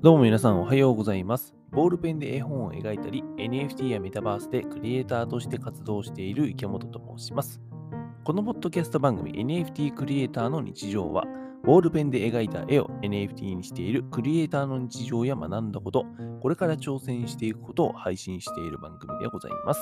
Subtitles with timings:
[0.00, 1.56] どうも皆さんおはようございます。
[1.72, 7.60] ボールペンで絵本を描いたり、NFT やメタバースでクリエイターとして活動している池本と申します。
[8.22, 11.24] このポッドキャスト番組 NFT クリエイターの日常は、
[11.64, 16.06] ボールペンで描いた絵を NFT にしているクリエイターの日常や学んだこと、
[16.42, 19.80] これから挑戦していくことを配信している番組でございます。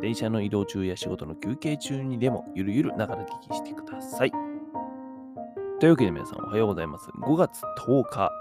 [0.00, 4.32] 電車の移動中や仕事の休憩中にでもゆるゆるながら聞きしてください。
[5.80, 7.10] というわけで皆さんおはようございます。
[7.20, 8.32] 5月10日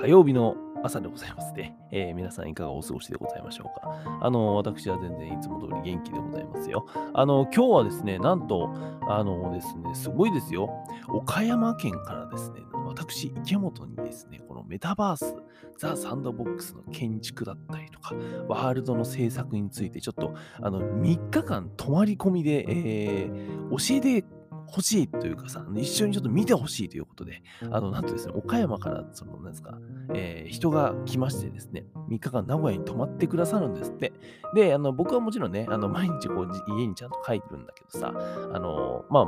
[0.00, 1.76] 火曜日の朝でございますね。
[1.90, 4.00] えー皆さんいかがお過ごしでございましょうか。
[4.20, 6.86] あの、私は全然いつも通り元気でございますよ。
[7.14, 8.70] あの、今日はですね、なんと、
[9.08, 10.70] あのですね、すごいですよ。
[11.08, 15.34] 岡山県からですね、私、池本にですね、このメタバース、
[15.78, 18.14] ザ・サンドボックスの建築だったりとか、
[18.46, 24.24] ワールドの制作について、ちょっと、あの、3日間泊まり込みで、えー教えて
[24.70, 29.78] 欲しいというかさ、一緒にちょっと見てほしいということで、あの、なんとですね、岡山から、その、なんですか、
[30.14, 34.12] えー人が来ましてですね、3日間名古屋に泊まってくださるんですって。
[34.54, 38.12] で、あの、僕はもちろんね、あの、毎日こう、家にちゃんと帰るんだけどさ、
[38.52, 39.26] あの、まあ、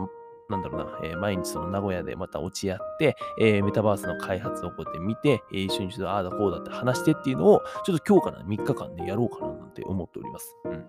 [0.50, 10.56] なんだろうな、えー毎日その名古屋でまた落ち合って、えーメタバースの開発をこうやって見て、えー一緒にちょっとああだこうだって話してっていうのを、ちょっと今日から3日間でやろうかななんて思っております。
[10.64, 10.84] うん。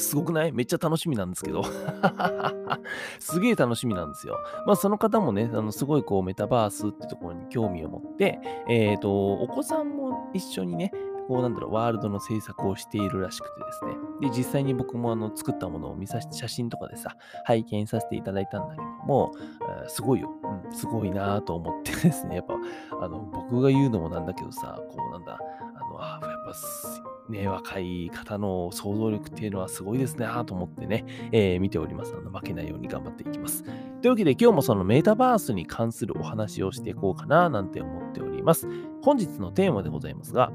[0.00, 0.52] すごくない？
[0.52, 1.62] めっちゃ楽しみなんですけど。
[3.20, 4.38] すげえ楽しみなんですよ。
[4.66, 10.92] まあその方もね、あのすごいこうメタバースってところに興味を持って、えっ、と、お子さんも一緒にね、
[11.28, 13.92] こうなんだろう、ワールドの制作をしているらしくてですね。
[14.20, 20.30] で、実際に僕もあの作ったものを見させて、写真とかでさ、拝見させていただいたんだけども、えーすごいよ。
[20.42, 22.54] うん、すごいなぁと思ってですね、やっぱ、
[23.00, 25.38] あの、僕が言うのもなんだけどさ、こうなんだ、
[25.76, 32.14] あの、あーやっぱす、ね、若い方の想像力っていうのはすごいですねと思ってね、えー見ております。
[32.16, 33.62] あの負けないように頑張っていきます。
[33.62, 33.74] とい
[34.06, 38.66] うわけで今日もそのメタバースに関するお話をしていこうかななんて思っております。
[39.02, 40.52] 本日のテーマでございますが、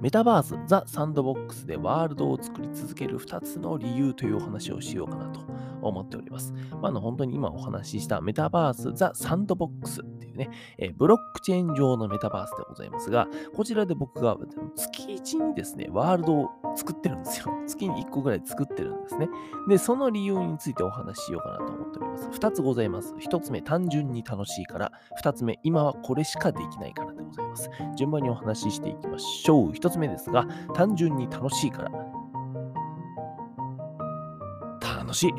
[0.00, 5.40] メタバース、ザ・サンドボックスでワールドを作り続ける2つの理由というお話をしようかなと
[5.82, 6.52] 思っております。
[6.70, 10.02] まあ、あの本当に今お話ししたメタバース、ザ・サンドボックス
[10.38, 14.36] ね、えーブロックチェーン上のメタバースでございますが、こちらで僕が
[14.74, 17.46] 月1にですね、ワールドを作ってるんですよ。
[17.66, 19.28] 月に1個ぐらい作ってるんですね。
[19.68, 22.28] で、その理由についてお話ししようかなと思っております。
[22.28, 23.14] 2つございます。
[23.14, 24.92] 1つ目、単純に楽しいから。
[25.22, 27.70] 2つ目、今はこれしかできないからでございます。
[27.96, 29.70] 順番にお話ししていきましょう。
[29.70, 32.17] 1つ目ですが、単純に楽しいから。
[35.08, 35.34] 楽しい。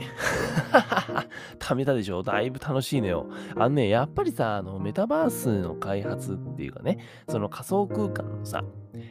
[1.59, 2.23] ためたでしょ？
[2.23, 3.27] だいぶ楽しいのよ。
[3.55, 6.97] あのね、やっぱりさ、あの、メタバースの開発っていうかね、
[7.29, 8.63] その仮想空間のさ、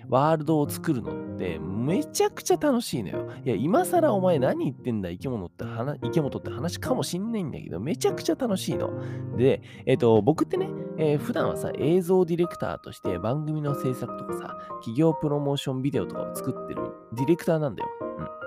[0.08, 3.28] ワールドを作るのってめちゃくちゃ楽しいのよ。
[3.44, 8.90] いや、今更お前何言ってんだ、生き物って話、生き物って話かもしんないんだけど、めちゃくちゃ楽しいの。
[9.36, 16.82] で、えっ、と、僕ってね、えー普段はさ、映像ディレクターとして番組の制作とかさ、企業プロモーションビデオとかを作ってる
[17.12, 17.88] ディレクターなんだよ。
[18.18, 18.37] うん。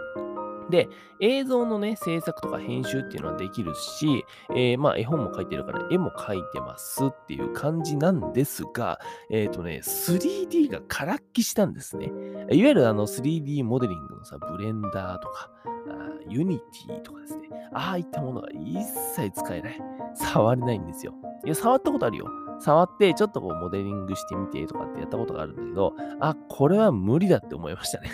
[0.71, 0.89] で、
[1.19, 8.99] 映像のね、制作とか編集っていうのはできるし、えーまあ、絵本も描いてるから、絵も描いてますっていう感じなんですが、
[9.29, 12.11] えっ、とね、3D がからっきしたんですね。
[12.51, 15.51] いわゆるあの 3D モデリングのさ、ブレンダーとか、
[16.27, 18.83] ユニティとかですね、ああいったものが一
[19.15, 19.79] 切使えない。
[20.15, 21.13] 触れないんですよ。
[21.45, 22.27] いや、触ったことあるよ。
[22.61, 28.09] 触って、ちょっとこうモデリングしてみてとかってやったことがあるんだけど、あ、これは無理だって思いましたね。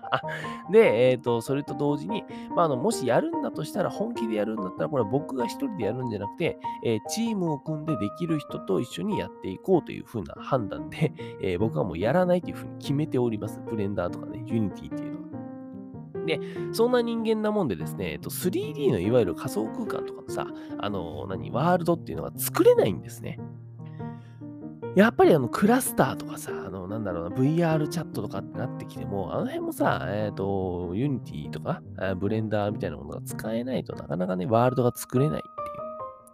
[0.72, 13.60] で、えっ、と、それと同時に、まあ、あの、もしやるんだとしたら、本気でやるんだったら、これは僕が一人でやるんじゃなくて、えーチームを組んでできる人と一緒にやっていこうというふうな判断で、 えー僕はもうやらないというふうに決めております。
[13.68, 15.26] ブレンダーとかね、ユニティっていうのは。
[16.26, 16.40] で、
[16.72, 20.46] そんな人間なもんでですね、えっと、3D のいわゆる仮想空間とかのさ、
[20.78, 23.38] あの、何、ワールドっていうのが作れないんですね。
[24.96, 31.82] やっぱりあのクラスターとかさ、あのなんだろうな、VR チャットとかってなってきても、あの辺もさ、えっ、と、 Unity とか、
[32.18, 35.75] ブレンダーみたいなものが使えないとなかなかね、ワールドが作れないって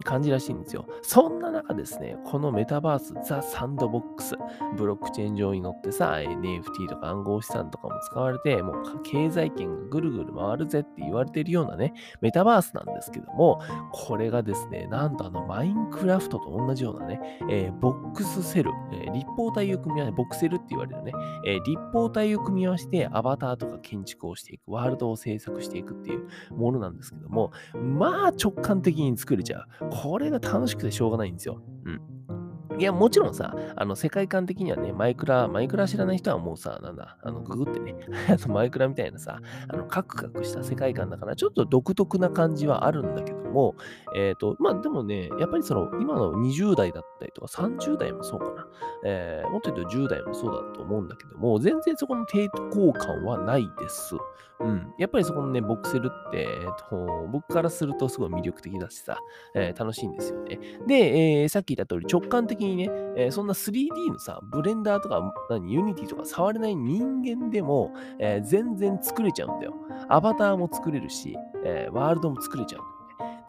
[0.02, 0.86] 感じらしいんですよ。
[1.02, 4.36] そんな中ですね、このメタバース、 The Sandbox、
[4.76, 13.60] ブロックチェーン上に乗ってさ、NFT とか暗号資産とかも使われて、もう経済圏がぐるぐる回るぜって言われてるようなね、メタバースなんですけども、
[13.92, 17.20] これがですね、なんとあの、マインクラフトと同じようなね、
[17.50, 21.12] えーボックスセル、えー立方体を組み合わせ、ボクセルって言われるね、
[21.46, 29.90] えー立方体を組み合わせてアバターとか建築をしていく、ワールドを制作していくっていうものなんですけども、まあ直感的に作れちゃう。
[29.92, 31.60] これが楽しくてしょうがないんですよ。
[31.84, 32.80] うん。
[32.80, 37.94] いや、もちろんさ、あの、世界観的にはね、マイクラ、マイクラ知らない人はもうさ、なんだ、あの、ググってね、
[38.28, 43.76] あのマイクラみたいなさ、あの、カクカクした世界観だから、ちょっと独特な感じはあるんだけども、も、
[44.16, 48.66] えっ、と、まあでもね、やっぱりその今の20代だったりとか30代もそうかな。
[49.04, 54.16] えー、もっと言うと10代もそうだと思うんだけども、全然そこの抵抗感はないです。
[54.60, 54.94] うん。
[54.98, 59.18] やっぱりそこのね、 voxel って、えー、と僕からするとすごい魅力的だしさ、
[59.54, 60.58] えー、楽しいんですよね。
[60.86, 69.74] で、えー、さっき言った通り直感的にね、えそんな 3D のさ、ブレンダーとか、何、 Unity とか触れない人間でも、え全然作れちゃうんだよ。
[70.08, 72.82] アバターも作れるし、えワールドも作れちゃう。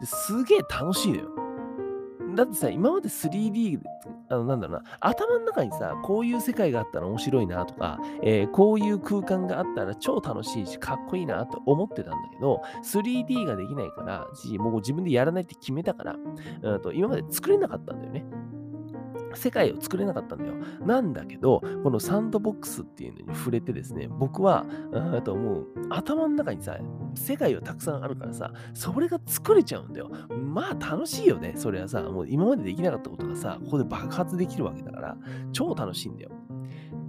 [0.06, 1.30] すげえ楽しいのよ。
[2.34, 3.80] だってさ、今まで 3D
[4.28, 14.26] あの、なんだろうな、頭の中にさ、こういう世界があったら面白いなとか、えー、こういう空間があったら超楽しいし、かっこいいなと思ってたんだけど、3D ができないから、
[14.58, 16.16] もう自分でやらないって決めたから、
[16.62, 18.24] うんと今まで作れなかったんだよね。
[19.36, 20.54] 世界を作れなかったんだよ。
[20.84, 24.66] なんだけど、このサンドボックスっていうのに触れてですね、僕は、
[25.12, 26.76] あともう頭の中にさ、
[27.14, 30.10] 世界はたくさんあるからさ、それが作れちゃうんだよ。
[30.30, 31.54] まあ楽しいよね。
[31.56, 35.16] それはさ、もう今までできなかったことがさ、ここで爆発できるわけだから、
[35.52, 36.30] 超楽しいんだよ。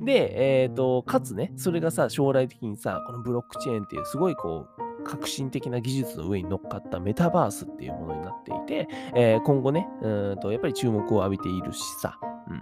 [0.02, 12.18] で、えっ、ー、と、かつね、それがさ、将来的にさ、このブロックチェーンっていうすごいこう、革新的な技術の上に乗っかったメタバースっていうものになっていて、えー、今後ね、うんとやっぱり注目を浴びているしさ、
[12.50, 12.62] うん、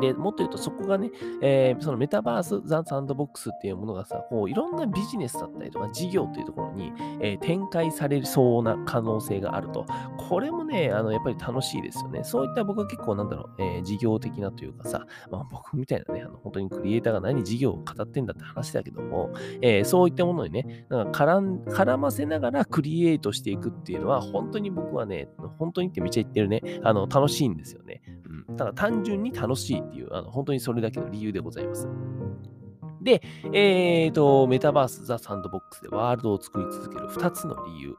[0.00, 1.10] で、もっと言うとそこがね、
[1.42, 9.86] えー、そのメタバース、ザ・サンドボックスっていうものがさ、こういろんなビジネスだったりとか事業というところに、えー、展開されそうな可能性があると。
[10.28, 12.24] これもね、あのやっぱり楽しいですよね。
[12.24, 25.28] そういった僕は結構なんだろう、えー、事業的なというかさ、まあ、僕みたいなね、あの本当にクリエイターが何事業を語ってんだって話だけども、えー、そういったものにね、なんか絡絡ませながらクリエイトしていくっていうのは、本当に僕はね、
[25.58, 28.02] 本当にってめっちゃ言ってるね、あの楽しいんですよね。
[28.56, 31.88] ただ単純に楽しいっていう、あの本当にそれだけの理由でございます。
[33.02, 33.22] で、
[33.52, 37.98] えーと、メタバース・ザ・サンドボックスでワールドを作り続ける2つの理由というこ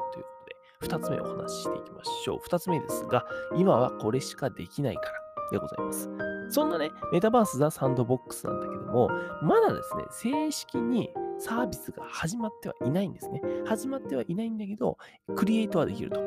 [0.82, 2.40] とで、2つ目をお話ししていきましょう。
[2.48, 5.12] 2つ目ですが、今はこれしかできないから
[5.52, 6.10] でございます。
[6.50, 9.10] そんなね、メタバース・ザ・サンドボックスなんだけども、
[9.42, 13.42] まだですね、正式にサービスが始まってはいないんですね。
[13.66, 14.98] 始まってはいないんだけど、
[15.36, 16.22] クリエイトはできると。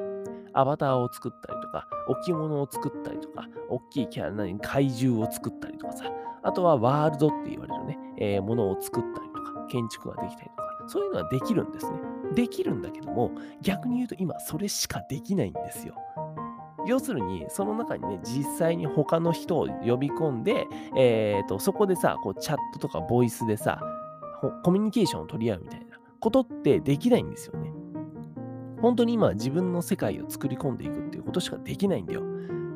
[0.53, 6.11] アバターを作ったりとか、置物を作ったりとか、大きいキャラ、何、怪獣を作ったりとかさ、
[6.43, 11.99] あとはワールドって言われるね、えー、ものを作ったりとか、建築ができたりとか、そういうのはできるんですね。
[12.35, 15.95] できるんだけども、逆に言うと今それしかできないんですよ。
[16.87, 20.67] 要するに、その中にね、実際に他の人を呼び込んで、
[20.97, 23.81] えーと、そこでさ、こうチャットとかボイスでさ、
[24.41, 27.73] コミュニケーションを取り合うみたいなことってできないんですよね。
[28.81, 32.23] 本当に今自分の世界を作り込んでいくっていうことしかできないんだよ。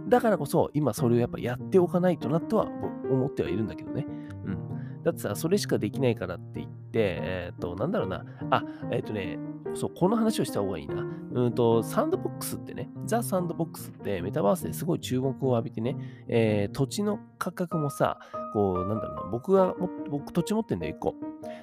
[0.09, 2.67] だからこそ今それをやっぱやっておかないとなとは
[3.11, 4.07] 思ってはいるんだけどね。
[4.45, 5.03] うん。
[5.03, 8.25] だってさ、それしかできないからって言って、えっ、ー、と、なんだろうな。
[8.51, 9.39] あ、えっ、ー、とね、
[9.75, 11.05] そう、この話をした方がいいな。
[11.33, 15.97] うんと、サンドボックスってね、ザ・サンドボックスってメタバースですごい注目を浴びてね、
[16.29, 18.19] えー、土地の価格もさ、
[18.53, 19.75] こう、なんだろうな、僕が
[20.11, 21.15] 僕土地持ってんだよ、1個。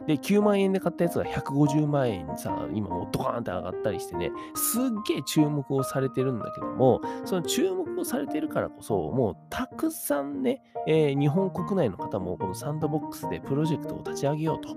[0.08, 14.76] で、9万円で買ったやつが150万円にさ、今もうドカーンって上がったりしてね、すっげえ注目をされてるんだけども、その注目をされてるからこそ、もうたくさんね、えー、日本国内の方もこのサンドボックスでプロジェクトを立ち上げようと。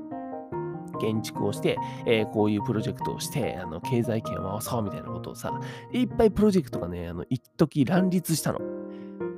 [1.00, 5.52] 建築をして、えー、こういうプロジェクトをして、あの経済圏を回そうみたいなことをさ、
[5.92, 8.60] いっぱいプロジェクトがね、あの一時乱立したの。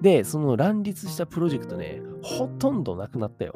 [0.00, 3.54] で、その乱立したプロジェクトね、ほとんどなくなったよ。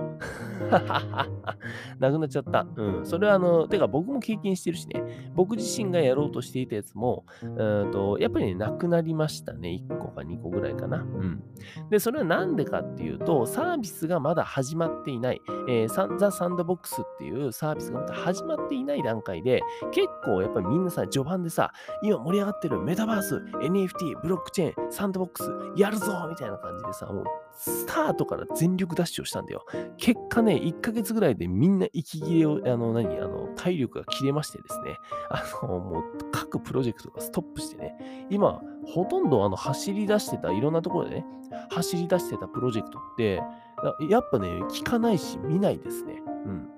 [1.99, 2.67] なくなっちゃった。
[2.77, 3.07] うん。
[3.07, 9.85] それはあの、てか僕も経験してるしね、僕自身がやろうとしていたやつも、うんとやっぱりね、なくなりましたね。
[9.89, 10.99] 1個か2個ぐらいかな。
[10.99, 11.43] うん。
[11.91, 19.63] で、それはなんでかっていうと、サービスがまだ始まっていない、えー、ザ・サンドボックスっていうサービスがまだ始まっていない段階で、
[19.93, 27.25] 結構やっぱりみんなさ、序盤でさ、今盛り上がってるメタバース、NFT、ブロックチェーン、サンドボックス、やるぞみたいな感じでさ、もう
[27.57, 29.65] スタートから全力ダッシュをしたんだよ。
[29.97, 34.97] 結果ね、1ヶ月ぐらいでみんな息切れを、あの、何、あの、体力が切れましてですね、
[35.29, 41.27] あの、もう各プロジェクトがストップしてね、今、ほとんどあの走り出してた、いろんなところでね、
[41.71, 43.43] 走り出してたプロジェクトって、
[44.09, 46.23] やっぱね、聞かないし見ないですね。
[46.47, 46.69] うん。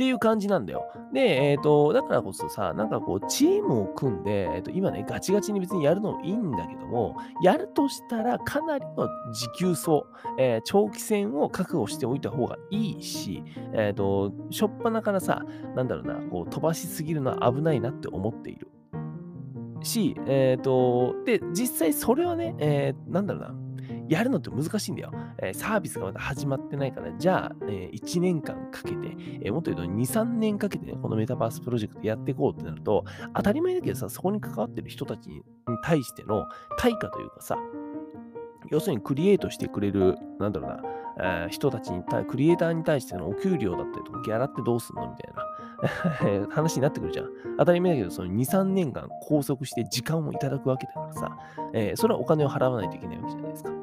[0.00, 0.86] っていう感じなんだよ。
[1.12, 10.04] で、えっ、ー、と、だからこそさ、なんかこう、チームを組んで、えっ、ー、と、今ね、ガチガチに別にやるのもいいんだけども、やるとしたらかなりの持久走、
[10.38, 15.42] えー、長期戦を覚悟しておいた方がいいし、えっ、と、しょっぱなからさ、
[15.76, 18.68] なんだろうな、こう、飛ばしすぎるのは危ないなって思っている。
[19.82, 23.54] し、えっ、と、で、実際それはね、えー、なんだろうな、
[24.10, 25.12] やるのって難しいんだよ。
[25.38, 33.04] えー、サービスがまだ始まってないから、じゃあ、えー、1年間かけて、えー、もっと言うと2、3年かけてね、このメタバースプロジェクトやっていこうってなると、
[33.36, 35.42] 当たり前だけどさ、そこに関わってる人たちに
[35.84, 36.44] 対しての
[36.76, 37.56] 対価というかさ、
[38.70, 40.82] 要するにクリエイトしてくれる、なんだろうな、
[41.44, 45.32] えー、人たちに対、クリエイターに対してのお給料だったりとか、ギャラってどうすんのみたい
[46.40, 47.30] な 話になってくるじゃん。
[47.58, 51.38] 当たり前だけど、その2、3年間拘束して時間をいただくわけだからさ、
[51.72, 53.79] えー、それはお金を払わないといけないわけじゃないですか。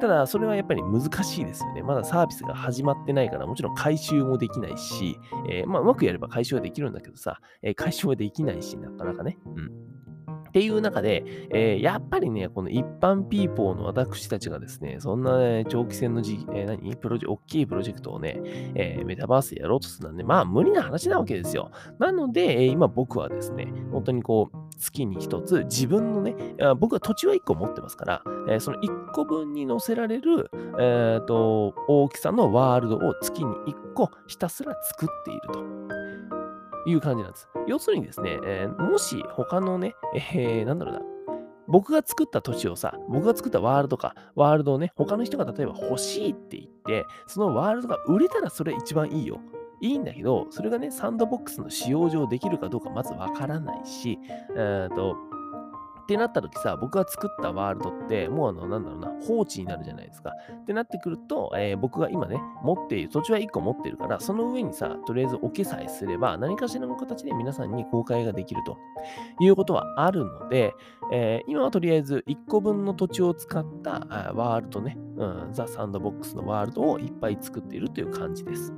[0.00, 1.82] ただ、それはやっぱり難しいですよね。
[1.82, 9.38] まだサービスが始まってないから、もちろん回収もできないし、えー、まあ、うまくやれば回収はできるんだけどさ、えー、回収はできないし、なかなかね。
[9.46, 9.88] うん。
[10.48, 16.96] っていう中で、えー、やっぱりね、この一般ピーポーの私たちがですね、そんな、ね、長期戦のじ、えー、何？
[16.96, 18.40] プロジェ大きいプロジェクトをね、
[18.74, 21.70] えー、メタバースでやろうとするので、まあ無理な話なわけですよ。
[21.98, 26.34] なので、え、今僕はですね、本当にこう、月に一つ自分のね、
[26.78, 35.78] 僕は土地は1個持ってますから、えー、その1個分に載せられる、えーと、大きさのワールドを月に1個ひたすら作っていると。
[36.86, 37.48] いう感じなんです。
[37.66, 41.00] 要するにですね、えー、もし他のね、えー、なんだろうな、
[41.66, 49.38] 僕が作った土地をさ、僕が作ったワールドか、ワールドをね、他の人が例えば欲しいって言って、そのワールドが売れたらそれ一番いいよ。
[49.80, 54.18] いいんだけど、それがね、サンドボックスの使用上できるかどうかまずわからないし、
[54.56, 55.16] えーと、
[56.02, 60.32] ってなった時さ、僕が作ったワールドって、もうあの、なんだろうな、放置になるじゃないですか。
[60.62, 68.78] ってなってくると、えー、僕が今ね、持っている、土地は1個持ってるから、その上にさ、とりあえず置けさえすれば、何かしらの形で皆さんに公開ができると
[69.38, 70.72] いうことはあるので、
[71.12, 78.72] えー、今はとりあえず1個分の土地を使ったワールドね、うん、ザ・サンドボックスのワールドをいっぱい作っているという感じです。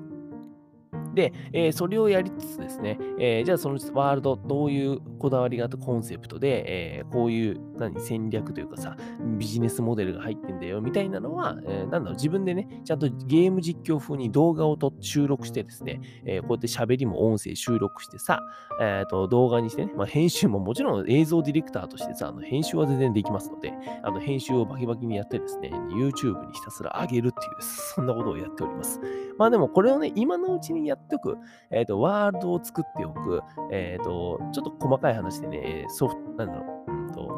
[1.14, 8.96] で、えー、それをやりつつですね、えー、じゃあそのワールド、どういうこだわりがあコンセプトで、えー、こういう何戦略というかさ、
[9.38, 18.42] ビジネスモデルが入ってんだよみたいなのは、えなんだろう、自分でね、ちゃんとゲーム実況風に動画をと収録してですね、えこうやって喋りも音声収録してさ、
[18.80, 27.62] えー、と動画にしてね、まあ、編集ももちろん映像ディレクターとしてさ、あの編集は全然できますので、あの編集をバキバキにやってですね、YouTube にひたすら上げるっていう、
[27.94, 29.00] そんなことをやっております。
[29.38, 31.36] まあでもこれをね、今のうちにやっておく、
[31.70, 33.42] えっ、ー、と、ワールドを作っておく、
[33.72, 37.30] えっ、ー、と、ちょっと細かい話でね、ソフト、なんだろう、うんと、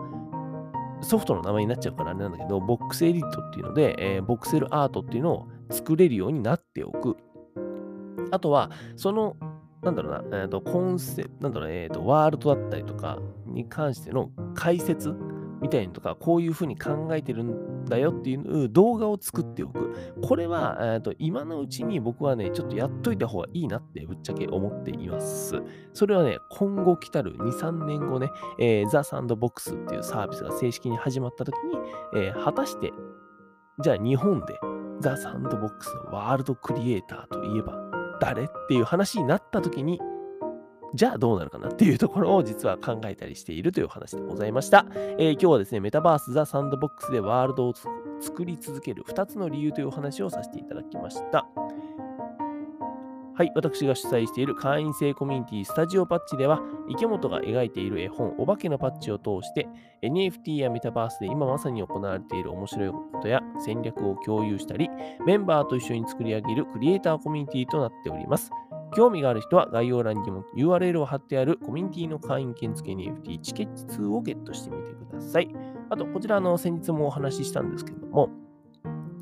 [1.03, 7.17] ソフトの名前になっちゃうからあれなんだけど、ボックスエディットっていうので、えー、ボクセルアートっていうのを作れるようになっておく。
[8.31, 9.37] あとは、その、
[9.83, 15.13] なんだろうな、えーと、コンセプト、なんだろう、えーと、ワールドだったりとかに関しての解説
[15.61, 19.95] みたいにとか、こういうふうに考えてるんだよっていう動画を作っておく。
[20.23, 25.63] これは、えーと、今のうちに僕はね、ちょっとやっといた方がいいなってぶっちゃけ思っています。
[25.93, 31.77] それはね、今後来たる2、3年後ね、えー、ザ・サンドボックスっていうサービスが正式に始まった時に、
[32.17, 32.93] えー、果たして、
[33.83, 34.59] じゃあ日本で
[35.01, 37.79] ザ・サンドボックスのワールドクリエイターといえば
[38.21, 40.01] 誰っていう話になった時に、
[40.95, 44.87] じゃあどうなるかなっていうところを実は考えたりしているという話でございました。
[45.19, 47.75] えー、今日はですね、メタバース・ザ・サンドボックスでワールドを
[48.21, 51.47] 作り続ける2つの理由というお話をさせていただきました。
[53.35, 59.67] はい、私が主催している会員制コミュニティスタジオパッチでは、池本が描いている絵本、お化けのパッチを通して、
[60.03, 64.91] NFT やメタバースで今まさに行われている面白いことや戦略を共有したり、
[65.25, 68.51] メンバーと一緒に作り上げるクリエイターコミュニティとなっております。
[68.95, 75.49] 興味がある人は概要欄にも URL を貼ってあるコミュニティの会員券付け NFT チケット2をゲットしてみてください。
[75.91, 78.31] あと、こちらの先日もお話ししたんですけども、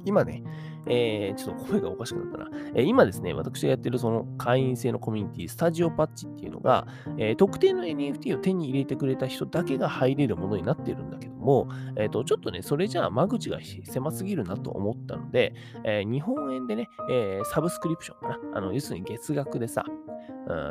[0.05, 0.43] 今ね、
[0.87, 2.49] えー、ちょっと声がおかしくなったな。
[2.75, 6.87] えー、今ですね、私がやってるその会員制のコミュニティ、スタジオパッチっていうのが、
[7.19, 15.55] えー、特定の NFT を手に入れてくれた人だけが入れるものになってるんだけども、えっ、と、ちょっとね、それじゃあ間口が狭すぎるなと思ったので、
[15.85, 18.59] え日本円でね、えサブスクリプションかな。
[18.59, 19.85] あの、要するに月額でさ、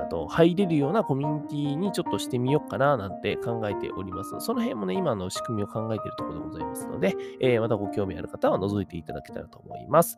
[0.10, 4.32] と入れるようなコミュニティにちょっとしてみようかななんて考えております。
[4.40, 10.18] その辺もね、今の仕組みを考えているところでございますので、えー、またご興味ある方は覗いていただけたらと思います。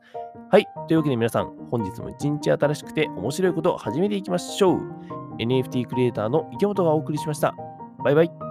[0.50, 0.65] はい。
[0.88, 4.79] というわけで皆さん、本日も一日新しくて面白いことを始めていきましょう。
[5.39, 7.55] NFT クリエイターの池本がお送りしました。
[8.03, 8.50] バイバイ。